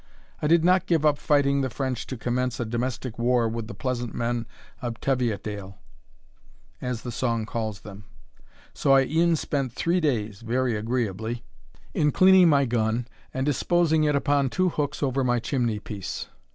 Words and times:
I 0.41 0.47
did 0.47 0.65
not 0.65 0.87
give 0.87 1.05
up 1.05 1.19
fighting 1.19 1.61
the 1.61 1.69
French 1.69 2.07
to 2.07 2.17
commence 2.17 2.59
a 2.59 2.65
domestic 2.65 3.19
war 3.19 3.47
with 3.47 3.67
the 3.67 3.75
"pleasant 3.75 4.15
men 4.15 4.47
of 4.81 4.99
Teviotdale," 4.99 5.77
as 6.81 7.03
the 7.03 7.11
song 7.11 7.45
calls 7.45 7.81
them; 7.81 8.05
so 8.73 8.93
I 8.93 9.03
e'en 9.03 9.35
spent 9.35 9.71
three 9.73 9.99
days 9.99 10.41
(very 10.41 10.75
agreeably) 10.75 11.43
in 11.93 12.11
cleaning 12.11 12.49
my 12.49 12.65
gun, 12.65 13.07
and 13.31 13.45
disposing 13.45 14.03
it 14.03 14.15
upon 14.15 14.49
two 14.49 14.69
hooks 14.69 15.03
over 15.03 15.23
my 15.23 15.37
chimney 15.37 15.77
piece. 15.77 16.27